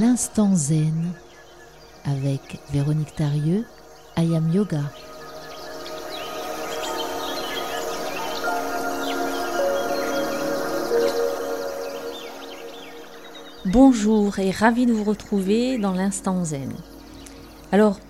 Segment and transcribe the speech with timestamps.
[0.00, 1.12] L'instant zen
[2.06, 3.66] avec Véronique Tarieux,
[4.16, 4.80] Ayam Yoga.
[13.66, 16.72] Bonjour et ravi de vous retrouver dans l'instant zen.
[17.70, 18.00] Alors,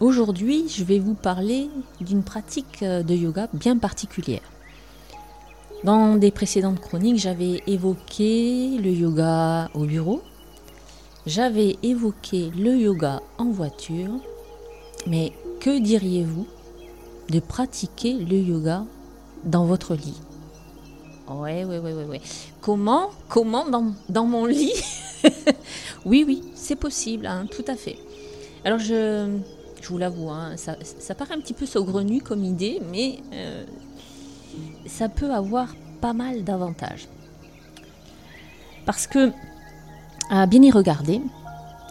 [0.00, 1.70] aujourd'hui, je vais vous parler
[2.02, 4.42] d'une pratique de yoga bien particulière.
[5.82, 10.20] Dans des précédentes chroniques, j'avais évoqué le yoga au bureau,
[11.26, 14.20] j'avais évoqué le yoga en voiture,
[15.06, 16.46] mais que diriez-vous
[17.30, 18.84] de pratiquer le yoga
[19.44, 20.20] dans votre lit?
[21.28, 22.20] Ouais, ouais, ouais, ouais, ouais.
[22.60, 24.72] Comment Comment dans, dans mon lit?
[26.04, 27.98] Oui, oui, c'est possible, hein, tout à fait.
[28.64, 29.38] Alors, je,
[29.82, 33.64] je vous l'avoue, hein, ça, ça, paraît un petit peu saugrenu comme idée, mais euh,
[34.86, 37.08] ça peut avoir pas mal d'avantages.
[38.84, 39.32] Parce que
[40.30, 41.20] à bien y regarder,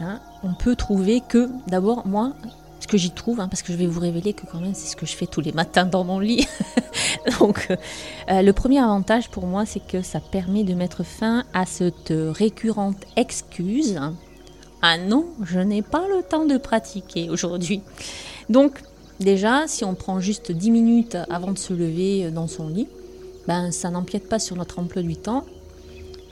[0.00, 2.32] hein, on peut trouver que, d'abord, moi,
[2.80, 4.88] ce que j'y trouve, hein, parce que je vais vous révéler que quand même c'est
[4.88, 6.46] ce que je fais tous les matins dans mon lit.
[7.38, 11.64] Donc, euh, le premier avantage pour moi, c'est que ça permet de mettre fin à
[11.66, 14.00] cette récurrente excuse.
[14.82, 17.82] ah non, je n'ai pas le temps de pratiquer aujourd'hui.
[18.48, 18.82] Donc,
[19.20, 22.88] déjà, si on prend juste 10 minutes avant de se lever dans son lit,
[23.46, 25.44] ben, ça n'empiète pas sur notre emploi du temps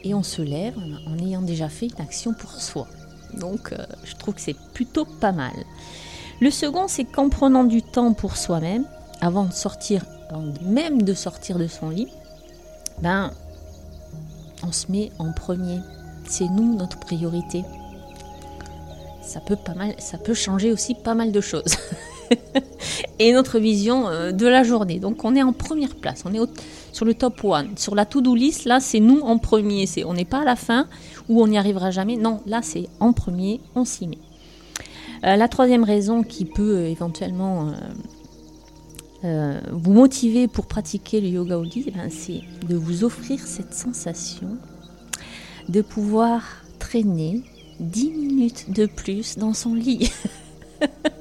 [0.04, 2.86] et on se lève en ayant déjà fait une action pour soi.
[3.34, 5.54] Donc euh, je trouve que c'est plutôt pas mal.
[6.40, 8.86] Le second, c'est qu'en prenant du temps pour soi-même,
[9.20, 10.04] avant de sortir,
[10.62, 12.08] même de sortir de son lit,
[13.02, 13.30] ben
[14.62, 15.80] on se met en premier.
[16.24, 17.64] C'est nous notre priorité.
[19.22, 21.76] Ça peut pas mal, ça peut changer aussi pas mal de choses.
[23.18, 24.98] et notre vision euh, de la journée.
[24.98, 26.40] Donc on est en première place, on est
[26.92, 27.76] sur le top one.
[27.76, 29.86] Sur la to-do list, là c'est nous en premier.
[30.04, 30.86] On n'est pas à la fin
[31.28, 32.16] où on n'y arrivera jamais.
[32.16, 34.18] Non, là c'est en premier, on s'y met.
[35.24, 37.72] Euh, la troisième raison qui peut euh, éventuellement
[39.22, 44.56] vous motiver pour pratiquer le yoga au lit, ben, c'est de vous offrir cette sensation
[45.68, 46.42] de pouvoir
[46.78, 47.42] traîner
[47.80, 50.10] 10 minutes de plus dans son lit.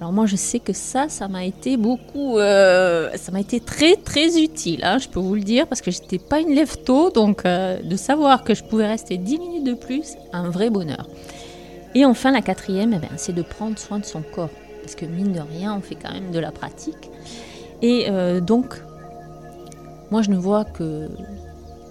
[0.00, 3.96] Alors moi je sais que ça, ça m'a été beaucoup, euh, ça m'a été très
[3.96, 7.10] très utile, hein, je peux vous le dire, parce que j'étais pas une lève tôt,
[7.10, 11.08] donc euh, de savoir que je pouvais rester 10 minutes de plus, un vrai bonheur.
[11.94, 14.50] Et enfin la quatrième, eh ben, c'est de prendre soin de son corps,
[14.82, 17.10] parce que mine de rien, on fait quand même de la pratique.
[17.80, 18.74] Et euh, donc,
[20.10, 21.08] moi je ne vois que,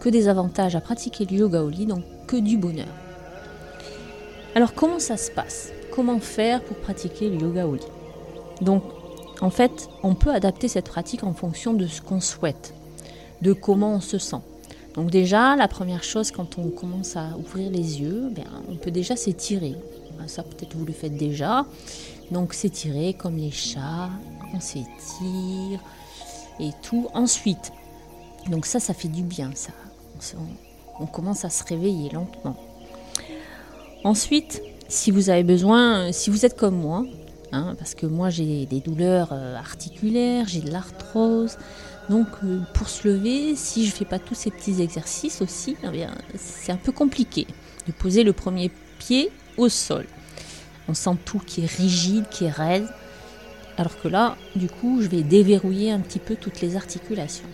[0.05, 2.85] des avantages à pratiquer le yoga donc que du bonheur.
[4.53, 5.72] Alors comment ça se passe?
[5.95, 7.81] Comment faire pour pratiquer le yoga au lit
[8.61, 8.83] donc,
[9.41, 12.73] en fait, on peut adapter cette pratique en fonction de ce qu'on souhaite,
[13.41, 14.41] de comment on se sent.
[14.94, 18.91] Donc déjà, la première chose, quand on commence à ouvrir les yeux, ben, on peut
[18.91, 19.75] déjà s'étirer.
[20.17, 21.66] Ben, ça, peut-être vous le faites déjà.
[22.31, 24.09] Donc s'étirer comme les chats,
[24.53, 25.81] on s'étire
[26.59, 27.09] et tout.
[27.13, 27.73] Ensuite,
[28.50, 29.72] donc ça, ça fait du bien, ça.
[31.00, 32.55] on commence à se réveiller lentement.
[34.05, 37.06] Ensuite, si vous avez besoin, si vous êtes comme moi,
[37.56, 41.57] Hein, parce que moi j'ai des douleurs euh, articulaires, j'ai de l'arthrose.
[42.09, 45.78] Donc euh, pour se lever, si je ne fais pas tous ces petits exercices aussi,
[45.81, 47.47] eh c'est un peu compliqué
[47.88, 50.06] de poser le premier pied au sol.
[50.90, 52.88] On sent tout qui est rigide, qui est raide.
[53.78, 57.47] Alors que là, du coup, je vais déverrouiller un petit peu toutes les articulations.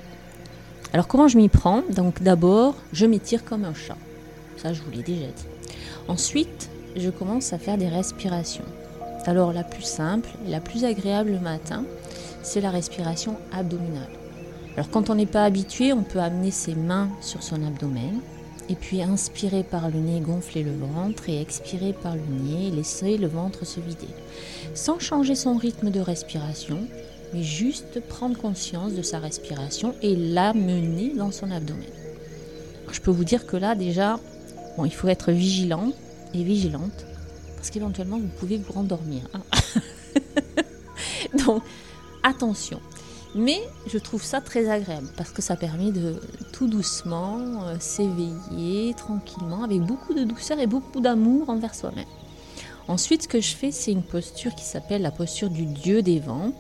[0.94, 1.84] Alors comment je m'y prends?
[1.92, 3.98] Donc d'abord, je m'étire comme un chat.
[4.58, 5.46] Ça, je vous l'ai déjà dit.
[6.08, 8.66] Ensuite, je commence à faire des respirations.
[9.26, 11.86] Alors la plus simple, la plus agréable le matin,
[12.42, 14.10] c'est la respiration abdominale.
[14.76, 18.20] Alors quand on n'est pas habitué, on peut amener ses mains sur son abdomen
[18.70, 23.18] et puis inspirer par le nez, gonfler le ventre et expirer par le nez, laisser
[23.18, 24.08] le ventre se vider.
[24.74, 26.80] Sans changer son rythme de respiration,
[27.34, 31.84] mais juste prendre conscience de sa respiration et l'amener dans son abdomen.
[32.92, 34.20] Je peux vous dire que là déjà,
[34.78, 35.92] bon, il faut être vigilant
[36.34, 37.06] et vigilante
[37.56, 39.22] parce qu'éventuellement vous pouvez vous rendormir.
[39.34, 39.42] Hein.
[41.46, 41.64] Donc
[42.24, 42.80] attention.
[43.34, 46.20] Mais je trouve ça très agréable parce que ça permet de
[46.52, 52.06] tout doucement euh, s'éveiller tranquillement avec beaucoup de douceur et beaucoup d'amour envers soi-même.
[52.88, 56.20] Ensuite, ce que je fais, c'est une posture qui s'appelle la posture du dieu des
[56.20, 56.52] vents,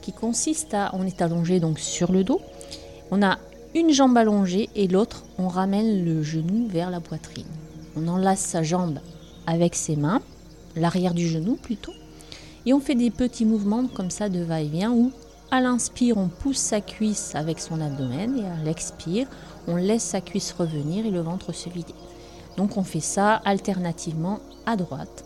[0.00, 2.40] qui consiste à, on est allongé donc sur le dos,
[3.10, 3.38] on a
[3.74, 7.44] une jambe allongée et l'autre, on ramène le genou vers la poitrine.
[7.96, 8.98] On enlace sa jambe
[9.46, 10.22] avec ses mains
[10.76, 11.92] l'arrière du genou plutôt.
[12.66, 15.12] Et on fait des petits mouvements comme ça de va-et-vient où
[15.50, 19.28] à l'inspire on pousse sa cuisse avec son abdomen et à l'expire
[19.68, 21.94] on laisse sa cuisse revenir et le ventre se vider.
[22.56, 25.24] Donc on fait ça alternativement à droite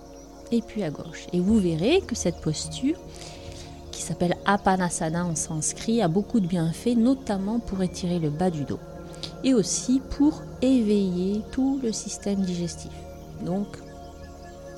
[0.51, 1.27] et puis à gauche.
[1.33, 2.97] Et vous verrez que cette posture,
[3.93, 8.65] qui s'appelle Apanasana en sanskrit, a beaucoup de bienfaits, notamment pour étirer le bas du
[8.65, 8.79] dos
[9.45, 12.93] et aussi pour éveiller tout le système digestif.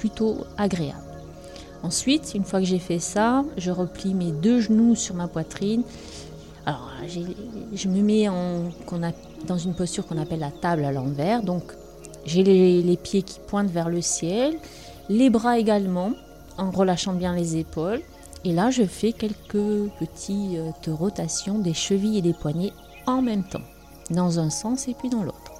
[0.00, 0.98] Plutôt agréable.
[1.82, 5.82] Ensuite, une fois que j'ai fait ça, je replie mes deux genoux sur ma poitrine.
[6.64, 6.90] Alors,
[7.74, 8.26] je me mets
[9.46, 11.42] dans une posture qu'on appelle la table à l'envers.
[11.42, 11.64] Donc,
[12.24, 14.56] j'ai les, pieds qui pointent vers le ciel,
[15.10, 16.12] les bras également,
[16.56, 18.00] en relâchant bien les épaules.
[18.44, 22.72] Et là, je fais quelques petites rotations des chevilles et des poignets
[23.06, 23.66] en même temps,
[24.10, 25.52] dans un sens et puis dans l'autre.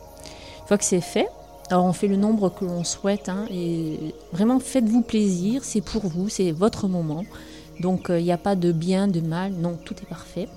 [0.63, 1.29] Une fois que c'est fait,
[1.71, 6.09] alors on fait le nombre que l'on souhaite hein, et vraiment faites-vous plaisir, c'est pour
[6.09, 7.25] vous, c'est votre moment.
[7.79, 10.49] Donc euh, il n'y a pas de bien, de mal, non, tout est parfait.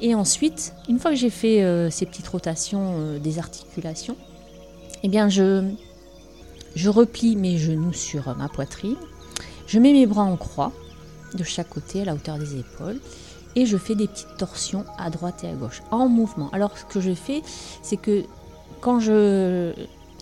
[0.00, 4.16] Et ensuite, une fois que j'ai fait euh, ces petites rotations euh, des articulations,
[5.02, 5.68] eh bien je,
[6.76, 8.96] je replie mes genoux sur ma poitrine,
[9.66, 10.70] je mets mes bras en croix
[11.34, 13.00] de chaque côté à la hauteur des épaules
[13.56, 16.50] et je fais des petites torsions à droite et à gauche en mouvement.
[16.52, 17.42] Alors ce que je fais,
[17.82, 18.22] c'est que
[18.80, 19.72] quand je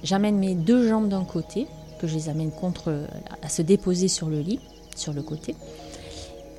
[0.02, 1.66] j'amène mes deux jambes d'un côté,
[2.00, 3.06] que je les amène contre
[3.43, 4.60] à se déposer sur le lit,
[4.96, 5.54] sur le côté.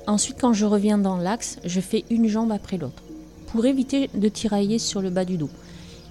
[0.06, 3.02] Ensuite, quand je reviens dans l'axe, je fais une jambe après l'autre
[3.46, 5.50] pour éviter de tirailler sur le bas du dos.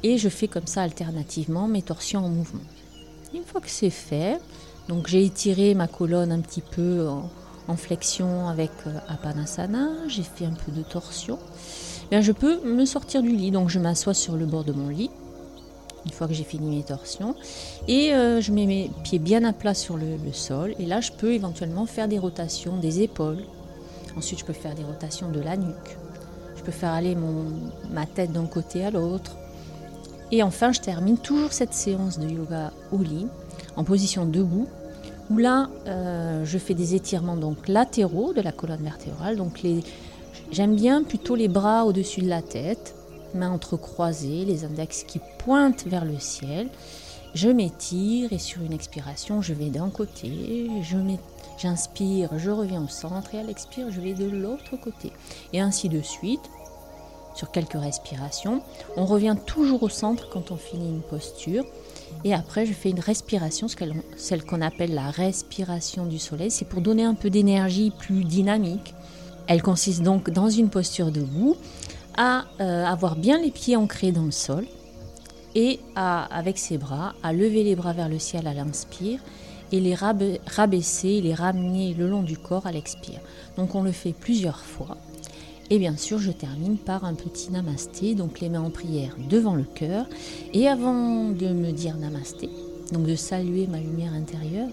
[0.01, 2.63] Et je fais comme ça alternativement mes torsions en mouvement.
[3.33, 4.39] Une fois que c'est fait,
[4.87, 10.45] donc j'ai étiré ma colonne un petit peu en, flexion avec euh, Apanasana, j'ai fait
[10.45, 11.39] un peu de torsion.
[12.11, 14.89] Bien, je peux me sortir du lit, donc je m'assois sur le bord de mon
[14.89, 15.09] lit,
[16.05, 17.35] une fois que j'ai fini mes torsions,
[17.87, 21.11] et euh, je mets mes pieds bien à plat sur le, sol, et là je
[21.11, 23.43] peux éventuellement faire des rotations des épaules.
[24.15, 25.97] Ensuite, je peux faire des rotations de la nuque.
[26.55, 27.17] Je peux faire aller
[27.91, 29.35] ma tête d'un côté à l'autre.
[30.31, 33.27] Et enfin, je termine toujours cette séance de yoga au lit,
[33.75, 34.67] en position debout,
[35.29, 39.35] où là, euh, je fais des étirements donc latéraux de la colonne vertébrale.
[39.35, 39.61] Donc
[40.51, 42.95] j'aime bien plutôt les bras au-dessus de la tête,
[43.35, 46.69] mains entrecroisées, les index qui pointent vers le ciel.
[47.33, 50.69] Je m'étire et sur une expiration, je vais d'un côté,
[51.57, 55.11] j'inspire, je reviens au centre et à l'expire, je vais de l'autre côté.
[55.51, 56.41] Et ainsi de suite
[57.35, 58.61] sur quelques respirations.
[58.95, 61.65] On revient toujours au centre quand on finit une posture.
[62.23, 63.67] Et après, je fais une respiration,
[64.17, 66.51] celle qu'on appelle la respiration du soleil.
[66.51, 68.93] C'est pour donner un peu d'énergie plus dynamique.
[69.47, 71.57] Elle consiste donc dans une posture debout
[72.17, 74.65] à euh, avoir bien les pieds ancrés dans le sol
[75.55, 79.19] et à, avec ses bras, à lever les bras vers le ciel à l'inspire
[79.71, 83.19] et les rabaisser, les ramener le long du corps à l'expire.
[83.57, 84.97] Donc on le fait plusieurs fois.
[85.69, 89.55] Et bien sûr, je termine par un petit namasté, donc les mains en prière devant
[89.55, 90.05] le cœur.
[90.53, 92.49] Et avant de me dire namasté,
[92.91, 94.69] donc de saluer ma lumière intérieure,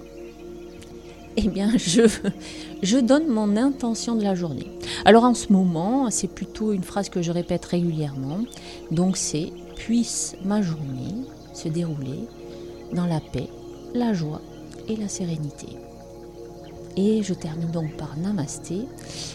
[1.44, 4.70] eh bien, je, donne mon intention de la journée.
[5.04, 8.40] Alors en ce moment, c'est plutôt une phrase que je répète régulièrement.
[8.90, 11.14] Donc c'est puisse ma journée
[11.54, 12.26] se dérouler
[12.92, 13.48] dans la paix,
[13.94, 14.42] la joie
[14.88, 15.68] et la sérénité.
[16.96, 18.80] Et je termine donc par Namasté.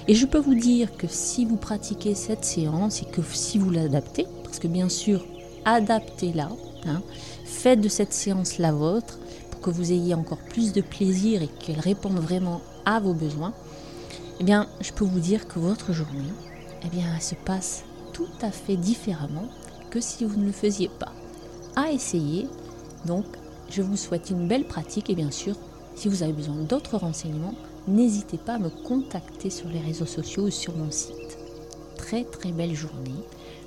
[0.07, 3.69] Et je peux vous dire que si vous pratiquez cette séance et que si vous
[3.69, 5.25] l'adaptez, parce que bien sûr,
[5.63, 6.49] adaptez-la,
[6.85, 7.01] hein,
[7.45, 9.19] faites de cette séance la vôtre
[9.65, 13.51] que vous ayez encore plus de plaisir et qu'elle réponde vraiment à vos besoins,
[14.39, 16.31] eh bien, je peux vous dire que votre journée,
[16.85, 19.49] eh bien, se passe tout à fait différemment
[19.89, 21.11] que si vous ne le faisiez pas.
[21.75, 22.47] À essayer,
[23.05, 23.25] donc,
[23.71, 25.55] je vous souhaite une belle pratique et bien sûr,
[25.95, 27.55] si vous avez besoin d'autres renseignements,
[27.87, 31.39] n'hésitez pas à me contacter sur les réseaux sociaux ou sur mon site.
[31.97, 33.15] Très très belle journée,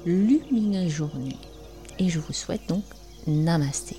[0.06, 1.38] lumineuse journée.
[1.98, 2.84] Et je vous souhaite donc
[3.26, 3.96] Namasté.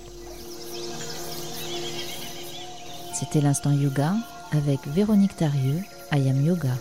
[3.20, 4.14] C'était l'instant yoga
[4.50, 6.72] avec Véronique Tarieux, Ayam Yoga.